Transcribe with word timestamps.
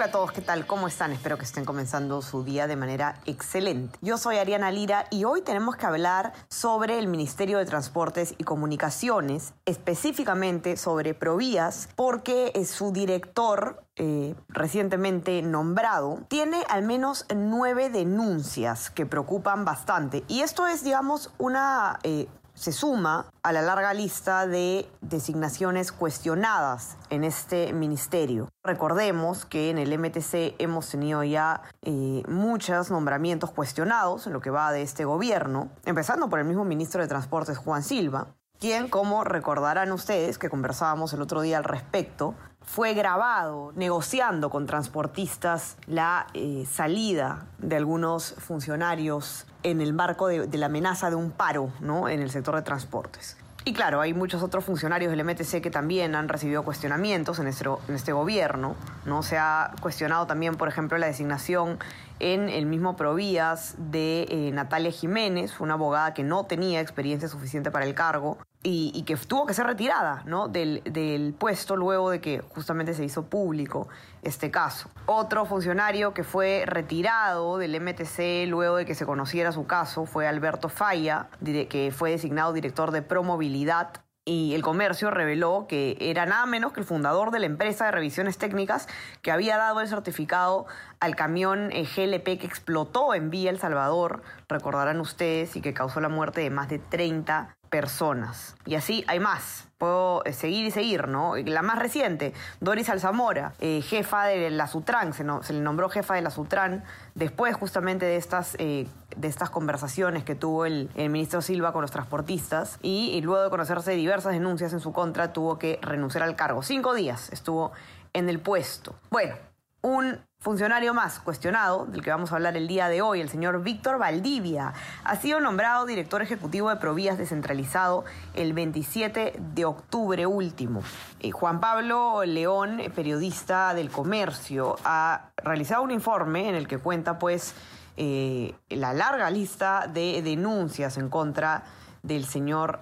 Hola 0.00 0.08
a 0.08 0.12
todos, 0.12 0.32
¿qué 0.32 0.40
tal? 0.40 0.66
¿Cómo 0.66 0.88
están? 0.88 1.12
Espero 1.12 1.36
que 1.36 1.44
estén 1.44 1.66
comenzando 1.66 2.22
su 2.22 2.42
día 2.42 2.66
de 2.66 2.74
manera 2.74 3.20
excelente. 3.26 3.98
Yo 4.00 4.16
soy 4.16 4.38
Ariana 4.38 4.70
Lira 4.70 5.04
y 5.10 5.24
hoy 5.24 5.42
tenemos 5.42 5.76
que 5.76 5.84
hablar 5.84 6.32
sobre 6.48 6.98
el 6.98 7.06
Ministerio 7.06 7.58
de 7.58 7.66
Transportes 7.66 8.34
y 8.38 8.44
Comunicaciones, 8.44 9.52
específicamente 9.66 10.78
sobre 10.78 11.12
Provías, 11.12 11.90
porque 11.96 12.50
eh, 12.54 12.64
su 12.64 12.92
director 12.92 13.84
eh, 13.96 14.34
recientemente 14.48 15.42
nombrado, 15.42 16.20
tiene 16.28 16.64
al 16.70 16.84
menos 16.84 17.26
nueve 17.36 17.90
denuncias 17.90 18.88
que 18.88 19.04
preocupan 19.04 19.66
bastante. 19.66 20.24
Y 20.26 20.40
esto 20.40 20.66
es, 20.66 20.82
digamos, 20.82 21.30
una 21.36 21.98
eh, 22.02 22.26
se 22.60 22.72
suma 22.72 23.32
a 23.42 23.52
la 23.52 23.62
larga 23.62 23.94
lista 23.94 24.46
de 24.46 24.86
designaciones 25.00 25.92
cuestionadas 25.92 26.98
en 27.08 27.24
este 27.24 27.72
ministerio. 27.72 28.50
Recordemos 28.62 29.46
que 29.46 29.70
en 29.70 29.78
el 29.78 29.98
MTC 29.98 30.56
hemos 30.58 30.90
tenido 30.90 31.24
ya 31.24 31.62
eh, 31.80 32.22
muchos 32.28 32.90
nombramientos 32.90 33.50
cuestionados 33.50 34.26
en 34.26 34.34
lo 34.34 34.42
que 34.42 34.50
va 34.50 34.72
de 34.72 34.82
este 34.82 35.06
gobierno, 35.06 35.70
empezando 35.86 36.28
por 36.28 36.38
el 36.38 36.44
mismo 36.44 36.66
ministro 36.66 37.00
de 37.00 37.08
Transportes, 37.08 37.56
Juan 37.56 37.82
Silva, 37.82 38.26
quien, 38.58 38.90
como 38.90 39.24
recordarán 39.24 39.90
ustedes, 39.90 40.36
que 40.36 40.50
conversábamos 40.50 41.14
el 41.14 41.22
otro 41.22 41.40
día 41.40 41.56
al 41.56 41.64
respecto, 41.64 42.34
fue 42.64 42.94
grabado 42.94 43.72
negociando 43.74 44.50
con 44.50 44.66
transportistas 44.66 45.76
la 45.86 46.26
eh, 46.34 46.66
salida 46.70 47.46
de 47.58 47.76
algunos 47.76 48.34
funcionarios 48.38 49.46
en 49.62 49.80
el 49.80 49.92
marco 49.92 50.28
de, 50.28 50.46
la 50.56 50.66
amenaza 50.66 51.10
de 51.10 51.16
un 51.16 51.30
paro 51.30 51.72
¿no? 51.80 52.08
en 52.08 52.20
el 52.20 52.30
sector 52.30 52.54
de 52.56 52.62
transportes. 52.62 53.36
Y 53.64 53.74
claro, 53.74 54.00
hay 54.00 54.14
muchos 54.14 54.42
otros 54.42 54.64
funcionarios 54.64 55.10
del 55.10 55.22
MTC 55.22 55.60
que 55.60 55.70
también 55.70 56.14
han 56.14 56.28
recibido 56.28 56.62
cuestionamientos 56.62 57.38
en 57.40 57.46
este, 57.46 57.66
en 57.88 57.94
este 57.94 58.12
gobierno. 58.12 58.74
¿No? 59.04 59.22
Se 59.22 59.38
ha 59.38 59.72
cuestionado 59.80 60.26
también, 60.26 60.56
por 60.56 60.68
ejemplo, 60.68 60.98
la 60.98 61.06
designación 61.06 61.78
en 62.18 62.48
el 62.48 62.66
mismo 62.66 62.96
Provías 62.96 63.74
de 63.78 64.26
eh, 64.28 64.50
Natalia 64.52 64.90
Jiménez, 64.90 65.58
una 65.60 65.74
abogada 65.74 66.14
que 66.14 66.22
no 66.22 66.44
tenía 66.44 66.80
experiencia 66.80 67.28
suficiente 67.28 67.70
para 67.70 67.86
el 67.86 67.94
cargo 67.94 68.38
y, 68.62 69.02
que 69.04 69.16
tuvo 69.16 69.46
que 69.46 69.54
ser 69.54 69.66
retirada 69.66 70.22
¿no? 70.26 70.48
del, 70.48 70.82
del, 70.84 71.32
puesto 71.32 71.76
luego 71.76 72.10
de 72.10 72.20
que 72.20 72.40
justamente 72.40 72.92
se 72.92 73.04
hizo 73.04 73.24
público 73.24 73.88
este 74.22 74.50
caso. 74.50 74.90
Otro 75.06 75.46
funcionario 75.46 76.12
que 76.12 76.24
fue 76.24 76.64
retirado 76.66 77.56
del 77.56 77.80
MTC 77.80 78.46
luego 78.48 78.76
de 78.76 78.84
que 78.84 78.94
se 78.94 79.06
conociera 79.06 79.52
su 79.52 79.66
caso 79.66 80.04
fue 80.04 80.28
Alberto 80.28 80.68
Falla, 80.68 81.28
que 81.42 81.92
fue 81.96 82.10
designado 82.10 82.52
director 82.52 82.90
de 82.90 83.00
Promovilidad 83.00 83.92
y 84.30 84.54
el 84.54 84.62
comercio 84.62 85.10
reveló 85.10 85.66
que 85.68 85.96
era 85.98 86.24
nada 86.24 86.46
menos 86.46 86.72
que 86.72 86.78
el 86.78 86.86
fundador 86.86 87.32
de 87.32 87.40
la 87.40 87.46
empresa 87.46 87.86
de 87.86 87.90
revisiones 87.90 88.38
técnicas 88.38 88.86
que 89.22 89.32
había 89.32 89.56
dado 89.56 89.80
el 89.80 89.88
certificado 89.88 90.66
al 91.00 91.16
camión 91.16 91.72
eh, 91.72 91.82
GLP 91.84 92.38
que 92.38 92.46
explotó 92.46 93.12
en 93.14 93.30
Villa 93.30 93.50
El 93.50 93.58
Salvador, 93.58 94.22
recordarán 94.48 95.00
ustedes, 95.00 95.56
y 95.56 95.60
que 95.60 95.74
causó 95.74 96.00
la 96.00 96.08
muerte 96.08 96.42
de 96.42 96.50
más 96.50 96.68
de 96.68 96.78
30 96.78 97.56
personas. 97.70 98.56
Y 98.66 98.74
así 98.74 99.04
hay 99.06 99.20
más. 99.20 99.68
Puedo 99.78 100.22
eh, 100.26 100.34
seguir 100.34 100.66
y 100.66 100.70
seguir, 100.70 101.08
¿no? 101.08 101.36
La 101.36 101.62
más 101.62 101.78
reciente, 101.78 102.34
Doris 102.60 102.90
Alzamora, 102.90 103.54
eh, 103.60 103.80
jefa 103.80 104.26
de 104.26 104.50
la 104.50 104.66
Sutran, 104.66 105.14
se, 105.14 105.24
le 105.24 105.60
nombró 105.60 105.88
jefa 105.88 106.14
de 106.14 106.20
la 106.20 106.30
Sutran 106.30 106.84
después 107.14 107.56
justamente 107.56 108.04
de 108.04 108.16
estas, 108.16 108.56
eh, 108.58 108.86
de 109.16 109.28
estas 109.28 109.48
conversaciones 109.48 110.22
que 110.22 110.34
tuvo 110.34 110.66
el, 110.66 110.90
ministro 110.96 111.40
Silva 111.40 111.72
con 111.72 111.80
los 111.80 111.90
transportistas 111.90 112.78
y, 112.82 113.10
y 113.14 113.22
luego 113.22 113.44
de 113.44 113.50
conocerse 113.50 113.92
diversas 113.92 114.32
denuncias 114.32 114.74
en 114.74 114.80
su 114.80 114.92
contra 114.92 115.32
tuvo 115.32 115.58
que 115.58 115.78
renunciar 115.80 116.24
al 116.24 116.36
cargo. 116.36 116.62
Cinco 116.62 116.92
días 116.92 117.32
estuvo 117.32 117.72
en 118.12 118.28
el 118.28 118.38
puesto. 118.40 118.94
Bueno, 119.10 119.34
un 119.82 120.18
funcionario 120.38 120.94
más 120.94 121.20
cuestionado, 121.20 121.86
del 121.86 122.02
que 122.02 122.10
vamos 122.10 122.32
a 122.32 122.36
hablar 122.36 122.56
el 122.56 122.66
día 122.66 122.88
de 122.88 123.02
hoy, 123.02 123.20
el 123.20 123.28
señor 123.28 123.62
Víctor 123.62 123.98
Valdivia, 123.98 124.72
ha 125.04 125.16
sido 125.16 125.40
nombrado 125.40 125.84
director 125.84 126.22
ejecutivo 126.22 126.70
de 126.70 126.76
Provías 126.76 127.18
descentralizado 127.18 128.04
el 128.34 128.52
27 128.52 129.34
de 129.38 129.64
octubre 129.64 130.26
último. 130.26 130.82
Eh, 131.20 131.30
Juan 131.30 131.60
Pablo 131.60 132.24
León, 132.24 132.80
periodista 132.94 133.74
del 133.74 133.90
comercio, 133.90 134.76
ha 134.84 135.30
realizado 135.36 135.82
un 135.82 135.90
informe 135.90 136.48
en 136.48 136.54
el 136.54 136.66
que 136.66 136.78
cuenta 136.78 137.18
pues 137.18 137.54
eh, 137.98 138.54
la 138.70 138.94
larga 138.94 139.30
lista 139.30 139.86
de 139.92 140.22
denuncias 140.22 140.96
en 140.96 141.10
contra 141.10 141.64
del 142.02 142.24
señor 142.24 142.80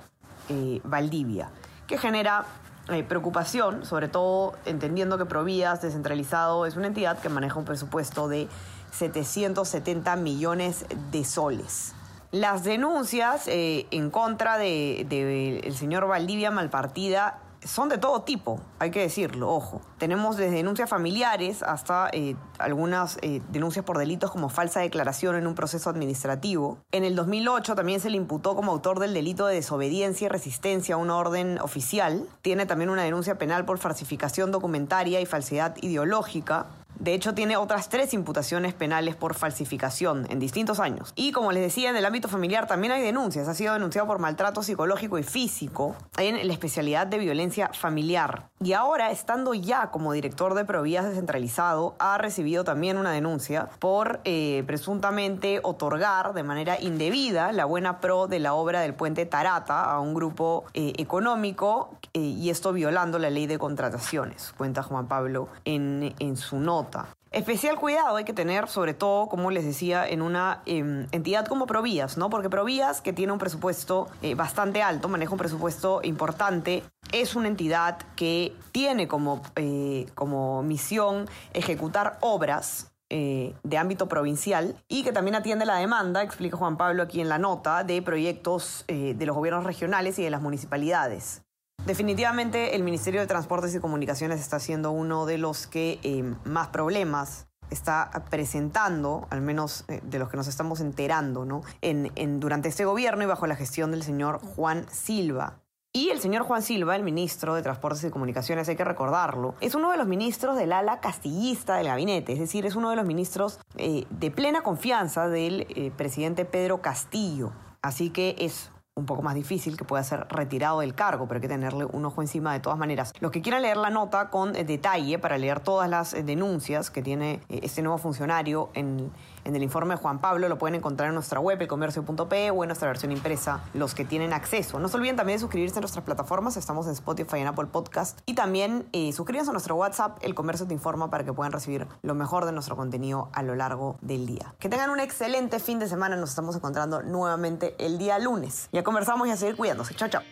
eh, 0.49 0.81
Valdivia, 0.85 1.51
que 1.89 1.99
genera 1.99 2.45
eh, 2.91 3.03
preocupación, 3.03 3.84
sobre 3.84 4.09
todo 4.09 4.54
entendiendo 4.65 5.19
que 5.19 5.26
Provías 5.26 5.82
descentralizado 5.82 6.66
es 6.66 6.76
una 6.76 6.87
entidad 6.87 7.19
que 7.19 7.28
maneja 7.28 7.59
un 7.59 7.65
presupuesto 7.65 8.28
de 8.28 8.49
770 8.93 10.16
millones 10.16 10.87
de 11.10 11.25
soles. 11.25 11.94
Las 12.31 12.65
denuncias 12.65 13.49
eh, 13.49 13.87
en 13.91 14.10
contra 14.10 14.59
del 14.59 15.09
de, 15.09 15.60
el 15.60 15.75
señor 15.76 16.06
Valdivia 16.06 16.50
Malpartida 16.50 17.38
son 17.65 17.89
de 17.89 17.99
todo 17.99 18.23
tipo, 18.23 18.61
hay 18.79 18.91
que 18.91 19.01
decirlo, 19.01 19.51
ojo. 19.51 19.81
Tenemos 19.99 20.37
desde 20.37 20.57
denuncias 20.57 20.89
familiares 20.89 21.63
hasta 21.63 22.09
eh, 22.13 22.37
algunas 22.59 23.19
eh, 23.23 23.43
denuncias 23.51 23.85
por 23.85 23.99
delitos 23.99 24.31
como 24.31 24.49
falsa 24.49 24.81
declaración 24.81 25.37
en 25.37 25.47
un 25.47 25.55
proceso 25.55 25.91
administrativo. 25.91 26.79
En 26.93 27.05
el 27.05 27.17
2008 27.17 27.75
también 27.75 28.01
se 28.01 28.11
le 28.11 28.17
imputó 28.17 28.55
como 28.55 28.73
autor 28.73 29.01
del 29.01 29.15
delito 29.15 29.47
de 29.47 29.57
desobediencia 29.57 30.27
y 30.27 30.29
resistencia 30.29 30.95
a 30.95 30.99
una 30.99 31.17
orden 31.17 31.59
oficial. 31.61 32.29
Tiene 32.43 32.67
también 32.67 32.91
una 32.91 33.03
denuncia 33.03 33.39
penal 33.39 33.65
por 33.65 33.79
falsificación 33.79 34.53
documentaria 34.53 35.21
y 35.21 35.27
falsedad 35.27 35.77
ideológica. 35.81 36.67
De 36.99 37.15
hecho, 37.15 37.35
tiene 37.35 37.57
otras 37.57 37.89
tres 37.89 38.13
imputaciones 38.13 38.75
penales 38.75 39.15
por 39.15 39.35
falsificación 39.35 40.27
en 40.31 40.41
distintos 40.41 40.81
años. 40.81 41.13
Y 41.15 41.33
como 41.33 41.53
les 41.53 41.63
decía, 41.63 41.91
en 41.91 41.97
el 41.97 42.05
ámbito 42.05 42.29
familiar 42.29 42.67
también 42.67 42.93
hay 42.93 43.03
denuncias. 43.03 43.47
Ha 43.47 43.55
sido 43.55 43.75
denunciado 43.75 44.07
por 44.09 44.19
maltrato 44.19 44.63
psicológico 44.63 45.19
y 45.19 45.23
físico 45.23 45.95
en 46.17 46.45
la 46.45 46.53
especialidad 46.53 47.07
de 47.07 47.19
violencia 47.19 47.71
familiar. 47.73 48.49
Y 48.61 48.73
ahora, 48.73 49.13
estando 49.13 49.55
ya 49.55 49.91
como 49.93 50.13
director 50.13 50.55
de 50.55 50.65
Provías 50.65 51.05
descentralizado, 51.05 51.95
ha 52.01 52.19
recibido 52.19 52.65
también 52.65 52.97
una 52.97 53.13
denuncia 53.13 53.69
por 53.79 54.21
eh, 54.25 54.65
presuntamente 54.67 55.61
otorgar 55.63 56.35
de 56.35 56.43
manera 56.43 56.81
indebida 56.81 57.53
la 57.53 57.65
buena 57.65 58.01
pro 58.01 58.27
de 58.27 58.41
la 58.41 58.55
obra 58.55 58.81
del 58.81 58.95
puente 58.95 59.27
Tarata 59.27 59.85
a 59.85 60.01
un 60.01 60.15
grupo 60.15 60.65
eh, 60.75 60.95
económico 60.97 61.91
eh, 62.15 62.21
y 62.21 62.51
esto 62.51 62.73
violando 62.73 63.19
la 63.21 63.31
ley 63.31 63.47
de 63.47 63.59
contrataciones, 63.59 64.53
cuenta 64.57 64.83
Juan 64.83 65.07
Pablo 65.07 65.49
en, 65.65 66.15
en 66.19 66.37
su 66.37 66.59
nota. 66.59 66.88
Especial 67.31 67.76
cuidado 67.76 68.16
hay 68.16 68.25
que 68.25 68.32
tener, 68.32 68.69
sobre 68.69 68.94
todo, 68.94 69.28
como 69.28 69.50
les 69.50 69.65
decía, 69.65 70.09
en 70.09 70.22
una 70.22 70.62
em, 70.65 71.06
entidad 71.12 71.47
como 71.47 71.66
Provías, 71.66 72.16
¿no? 72.16 72.31
Porque 72.31 72.49
Provías, 72.49 73.03
que 73.03 73.12
tiene 73.12 73.32
un 73.32 73.38
presupuesto 73.38 74.09
eh, 74.22 74.34
bastante 74.34 74.82
alto, 74.82 75.09
maneja 75.09 75.32
un 75.32 75.38
presupuesto 75.38 76.00
importante, 76.03 76.82
es 77.12 77.37
una 77.37 77.49
entidad 77.49 77.99
que 78.16 78.56
tiene 78.72 79.09
como, 79.09 79.43
eh, 79.56 80.06
como 80.15 80.62
misión 80.62 81.28
ejecutar 81.53 82.16
obras 82.22 82.93
eh, 83.10 83.55
de 83.62 83.76
ámbito 83.76 84.09
provincial 84.09 84.75
y 84.88 85.03
que 85.03 85.12
también 85.12 85.34
atiende 85.34 85.66
la 85.66 85.76
demanda, 85.76 86.22
explica 86.22 86.56
Juan 86.56 86.78
Pablo 86.78 87.03
aquí 87.03 87.20
en 87.20 87.28
la 87.28 87.38
nota, 87.38 87.84
de 87.84 88.00
proyectos 88.00 88.84
de 88.88 89.26
los 89.26 89.37
gobiernos 89.37 89.65
regionales 89.65 90.19
y 90.19 90.25
de 90.25 90.31
las 90.31 90.41
municipalidades. 90.41 91.43
Definitivamente 91.88 92.76
el 92.76 92.82
Ministerio 92.82 93.19
de 93.22 93.26
Transportes 93.26 93.75
y 93.75 93.81
Comunicaciones 93.81 94.40
está 94.40 94.61
siendo 94.61 94.90
uno 94.90 95.25
de 95.25 95.38
los 95.38 95.67
que 95.67 95.99
eh, 96.02 96.23
más 96.44 96.69
problemas 96.69 97.46
está 97.70 98.11
presentando, 98.29 99.26
al 99.31 99.40
menos 99.40 99.87
eh, 99.88 100.02
de 100.02 100.19
los 100.19 100.29
que 100.29 100.37
nos 100.37 100.49
estamos 100.49 100.82
enterando, 100.82 101.46
¿no? 101.46 101.62
En, 101.81 102.40
durante 102.40 102.69
este 102.69 102.85
gobierno 102.85 103.23
y 103.23 103.26
bajo 103.26 103.46
la 103.46 103.56
gestión 103.56 103.90
del 103.90 104.02
señor 104.02 104.38
Juan 104.55 104.85
Silva. 104.90 105.62
Y 105.94 106.11
el 106.11 106.20
señor 106.20 106.43
Juan 106.43 106.61
Silva, 106.61 106.94
el 106.94 107.05
ministro 107.05 107.55
de 107.55 107.62
Transportes 107.62 108.05
y 108.05 108.11
Comunicaciones, 108.11 108.69
hay 108.69 108.76
que 108.76 108.84
recordarlo, 108.84 109.55
es 109.62 109.75
uno 109.75 109.91
de 109.91 109.96
los 109.96 110.06
ministros 110.06 110.58
del 110.58 110.75
ala 110.75 111.00
castillista 111.00 111.76
del 111.76 111.87
gabinete, 111.87 112.34
es 112.34 112.38
decir, 112.38 112.67
es 112.67 112.76
uno 112.76 112.91
de 112.91 112.96
los 112.96 113.06
ministros 113.06 113.61
eh, 113.79 114.05
de 114.11 114.31
plena 114.31 114.61
confianza 114.61 115.26
del 115.29 115.94
presidente 115.96 116.44
Pedro 116.44 116.82
Castillo. 116.82 117.52
Así 117.81 118.11
que 118.11 118.37
es 118.41 118.70
un 118.99 119.06
poco 119.06 119.23
más 119.23 119.35
difícil, 119.35 119.77
que 119.77 119.85
pueda 119.85 120.03
ser 120.03 120.27
retirado 120.29 120.81
del 120.81 120.95
cargo, 120.95 121.27
pero 121.27 121.39
hay 121.39 121.43
que 121.43 121.49
tenerle 121.49 121.85
un 121.85 122.05
ojo 122.05 122.21
encima 122.21 122.53
de 122.53 122.61
todas 122.61 122.79
maneras. 122.79 123.12
Los 123.21 123.31
que 123.31 123.43
quieran 123.43 123.62
leer 123.62 123.77
la 123.77 123.91
nota 123.91 124.31
con 124.31 124.53
detalle, 124.53 125.19
para 125.19 125.39
leer 125.39 125.61
todas 125.61 125.89
las 125.89 126.12
denuncias 126.12 126.91
que 126.91 127.03
tiene 127.03 127.41
eh, 127.49 127.61
este 127.62 127.83
nuevo 127.83 127.99
funcionario 127.99 128.71
en, 128.75 129.11
en 129.49 129.56
el 129.56 129.62
informe 129.62 129.95
de 129.95 130.00
Juan 130.00 130.19
Pablo 130.19 130.49
lo 130.49 130.59
pueden 130.59 130.75
encontrar 130.75 131.09
en 131.09 131.15
nuestra 131.15 131.41
web, 131.41 131.61
elcomercio.pe 131.61 132.50
o 132.50 132.65
en 132.65 132.69
nuestra 132.69 132.89
versión 132.89 133.12
impresa, 133.12 133.62
los 133.73 133.95
que 133.95 134.05
tienen 134.05 134.35
acceso. 134.35 134.79
No 134.79 134.89
se 134.89 134.97
olviden 134.99 135.17
también 135.17 135.37
de 135.37 135.41
suscribirse 135.41 135.79
a 135.79 135.81
nuestras 135.81 136.05
plataformas, 136.05 136.56
estamos 136.59 136.87
en 136.87 136.93
Spotify 136.93 137.39
y 137.39 137.41
en 137.41 137.47
Apple 137.47 137.67
Podcast. 137.67 138.21
Y 138.27 138.35
también 138.35 138.87
eh, 138.93 139.12
suscríbanse 139.12 139.51
a 139.51 139.53
nuestro 139.53 139.77
WhatsApp, 139.77 140.19
El 140.21 140.35
Comercio 140.35 140.67
Te 140.67 140.75
Informa, 140.75 141.09
para 141.09 141.25
que 141.25 141.33
puedan 141.33 141.53
recibir 141.53 141.87
lo 142.03 142.15
mejor 142.15 142.44
de 142.44 142.53
nuestro 142.53 142.77
contenido 142.77 143.31
a 143.33 143.43
lo 143.43 143.55
largo 143.55 143.97
del 144.03 144.27
día. 144.27 144.55
Que 144.59 144.69
tengan 144.69 144.91
un 144.91 145.01
excelente 145.01 145.61
fin 145.61 145.79
de 145.79 145.89
semana, 145.89 146.17
nos 146.17 146.29
estamos 146.29 146.55
encontrando 146.55 147.03
nuevamente 147.03 147.75
el 147.79 147.97
día 147.97 148.19
lunes. 148.19 148.69
Ya 148.73 148.83
conversamos 148.88 149.29
y 149.29 149.31
a 149.31 149.37
seguir 149.37 149.55
cuidándose. 149.55 149.94
Chao, 149.94 150.08
chao. 150.08 150.23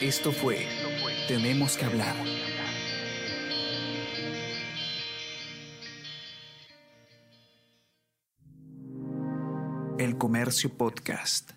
Esto 0.00 0.32
fue 0.32 0.66
Tenemos 1.28 1.76
que 1.76 1.84
hablar. 1.84 2.16
El 9.98 10.18
Comercio 10.18 10.76
Podcast. 10.76 11.52